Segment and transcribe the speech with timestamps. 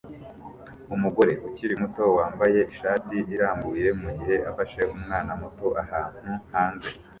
[0.95, 6.19] Umugore ukiri muto wambaye ishati irambuye mugihe afashe umwana muto ahantu
[6.53, 6.89] hanze